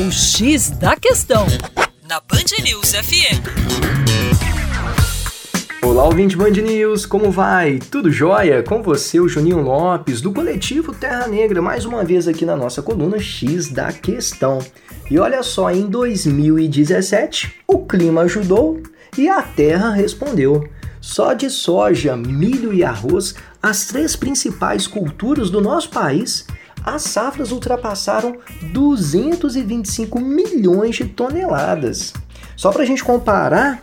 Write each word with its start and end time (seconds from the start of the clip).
O 0.00 0.12
X 0.12 0.70
da 0.70 0.94
Questão, 0.94 1.44
na 2.08 2.20
Band 2.20 2.62
News 2.62 2.92
FM. 2.92 3.42
Olá, 5.82 6.04
ouvinte 6.04 6.36
Band 6.36 6.50
News, 6.50 7.04
como 7.04 7.32
vai? 7.32 7.80
Tudo 7.80 8.08
jóia? 8.08 8.62
Com 8.62 8.80
você, 8.80 9.18
o 9.18 9.28
Juninho 9.28 9.60
Lopes, 9.60 10.20
do 10.20 10.32
coletivo 10.32 10.94
Terra 10.94 11.26
Negra, 11.26 11.60
mais 11.60 11.84
uma 11.84 12.04
vez 12.04 12.28
aqui 12.28 12.46
na 12.46 12.54
nossa 12.54 12.80
coluna 12.80 13.18
X 13.18 13.70
da 13.70 13.92
Questão. 13.92 14.60
E 15.10 15.18
olha 15.18 15.42
só, 15.42 15.68
em 15.68 15.86
2017, 15.86 17.56
o 17.66 17.84
clima 17.84 18.20
ajudou 18.20 18.80
e 19.16 19.28
a 19.28 19.42
terra 19.42 19.90
respondeu. 19.90 20.68
Só 21.00 21.32
de 21.32 21.50
soja, 21.50 22.16
milho 22.16 22.72
e 22.72 22.84
arroz, 22.84 23.34
as 23.60 23.86
três 23.86 24.14
principais 24.14 24.86
culturas 24.86 25.50
do 25.50 25.60
nosso 25.60 25.90
país, 25.90 26.46
as 26.84 27.02
safras 27.02 27.52
ultrapassaram 27.52 28.36
225 28.72 30.20
milhões 30.20 30.96
de 30.96 31.04
toneladas. 31.04 32.12
Só 32.56 32.70
para 32.72 32.82
a 32.82 32.86
gente 32.86 33.04
comparar, 33.04 33.80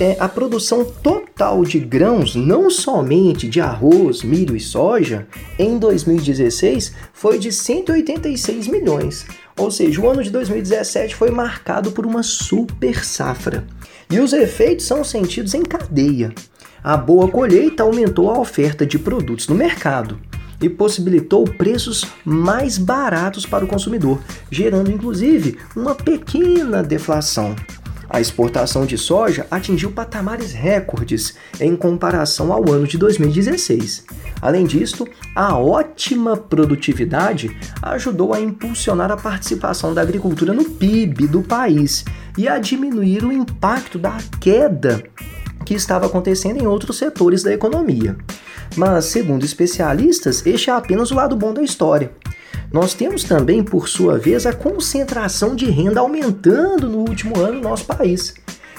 é, 0.00 0.16
a 0.18 0.28
produção 0.28 0.84
total 0.84 1.64
de 1.64 1.78
grãos, 1.78 2.34
não 2.34 2.70
somente 2.70 3.48
de 3.48 3.60
arroz, 3.60 4.22
milho 4.22 4.56
e 4.56 4.60
soja, 4.60 5.26
em 5.58 5.78
2016 5.78 6.92
foi 7.12 7.38
de 7.38 7.52
186 7.52 8.66
milhões. 8.68 9.26
Ou 9.56 9.70
seja, 9.70 10.00
o 10.00 10.08
ano 10.08 10.22
de 10.22 10.30
2017 10.30 11.14
foi 11.14 11.30
marcado 11.30 11.92
por 11.92 12.06
uma 12.06 12.22
super 12.22 13.04
safra. 13.04 13.66
E 14.10 14.18
os 14.18 14.32
efeitos 14.32 14.86
são 14.86 15.04
sentidos 15.04 15.54
em 15.54 15.62
cadeia. 15.62 16.32
A 16.82 16.96
boa 16.96 17.28
colheita 17.28 17.82
aumentou 17.82 18.30
a 18.30 18.40
oferta 18.40 18.84
de 18.84 18.98
produtos 18.98 19.46
no 19.46 19.54
mercado 19.54 20.18
e 20.62 20.68
possibilitou 20.68 21.44
preços 21.44 22.06
mais 22.24 22.78
baratos 22.78 23.44
para 23.44 23.64
o 23.64 23.68
consumidor, 23.68 24.20
gerando 24.50 24.90
inclusive 24.90 25.58
uma 25.76 25.94
pequena 25.94 26.82
deflação. 26.82 27.54
A 28.12 28.20
exportação 28.20 28.84
de 28.84 28.98
soja 28.98 29.46
atingiu 29.50 29.90
patamares 29.90 30.52
recordes 30.52 31.34
em 31.58 31.74
comparação 31.74 32.52
ao 32.52 32.70
ano 32.70 32.86
de 32.86 32.98
2016. 32.98 34.04
Além 34.40 34.66
disso, 34.66 35.06
a 35.34 35.56
ótima 35.56 36.36
produtividade 36.36 37.56
ajudou 37.80 38.34
a 38.34 38.40
impulsionar 38.40 39.10
a 39.10 39.16
participação 39.16 39.94
da 39.94 40.02
agricultura 40.02 40.52
no 40.52 40.64
PIB 40.64 41.26
do 41.26 41.42
país 41.42 42.04
e 42.36 42.46
a 42.46 42.58
diminuir 42.58 43.24
o 43.24 43.32
impacto 43.32 43.98
da 43.98 44.18
queda 44.38 45.02
que 45.64 45.72
estava 45.72 46.04
acontecendo 46.04 46.60
em 46.60 46.66
outros 46.66 46.98
setores 46.98 47.42
da 47.42 47.52
economia. 47.52 48.16
Mas, 48.76 49.06
segundo 49.06 49.44
especialistas, 49.44 50.44
este 50.46 50.70
é 50.70 50.72
apenas 50.72 51.10
o 51.10 51.14
lado 51.14 51.36
bom 51.36 51.52
da 51.52 51.62
história. 51.62 52.10
Nós 52.72 52.94
temos 52.94 53.22
também, 53.22 53.62
por 53.62 53.86
sua 53.86 54.18
vez, 54.18 54.46
a 54.46 54.52
concentração 54.52 55.54
de 55.54 55.66
renda 55.66 56.00
aumentando 56.00 56.88
no 56.88 57.00
último 57.00 57.38
ano 57.38 57.54
no 57.54 57.68
nosso 57.68 57.84
país, 57.84 58.34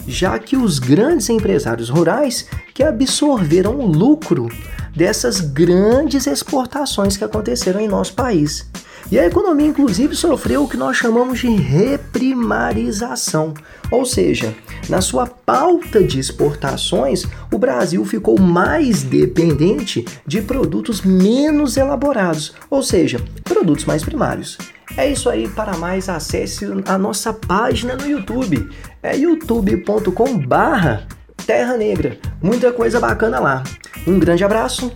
já 0.08 0.38
que 0.40 0.58
os 0.58 0.80
grandes 0.80 1.30
empresários 1.30 1.90
rurais 1.90 2.48
que 2.74 2.82
absorveram 2.82 3.80
o 3.80 3.86
lucro 3.86 4.50
dessas 4.96 5.40
grandes 5.40 6.26
exportações 6.26 7.16
que 7.16 7.24
aconteceram 7.24 7.80
em 7.80 7.88
nosso 7.88 8.16
país. 8.16 8.68
E 9.14 9.20
a 9.20 9.28
economia, 9.28 9.68
inclusive, 9.68 10.16
sofreu 10.16 10.64
o 10.64 10.68
que 10.68 10.76
nós 10.76 10.98
chamamos 10.98 11.38
de 11.38 11.48
reprimarização, 11.48 13.54
ou 13.92 14.08
seja, 14.08 14.56
na 14.90 15.02
sua 15.02 15.28
pauta 15.28 16.04
de 16.04 16.20
exportações, 16.20 17.24
o 17.54 17.60
Brasil 17.60 18.04
ficou 18.06 18.40
mais 18.40 19.04
dependente 19.04 20.04
de 20.26 20.42
produtos 20.42 21.04
menos 21.04 21.78
elaborados, 21.78 22.56
ou 22.72 22.82
seja, 22.82 23.24
produtos 23.44 23.86
mais 23.86 24.04
primários. 24.04 24.58
É 24.98 25.08
isso 25.08 25.30
aí, 25.30 25.48
para 25.48 25.78
mais 25.78 26.10
acesse 26.10 26.66
a 26.88 26.98
nossa 26.98 27.32
página 27.32 27.96
no 27.96 28.10
YouTube, 28.10 28.68
é 29.04 29.16
youtube.com/barra 29.16 31.08
Terra 31.46 31.78
Negra. 31.78 32.18
Muita 32.42 32.74
coisa 32.74 33.00
bacana 33.00 33.40
lá. 33.40 33.62
Um 34.08 34.18
grande 34.18 34.44
abraço 34.44 34.92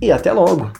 e 0.00 0.10
até 0.10 0.32
logo! 0.32 0.72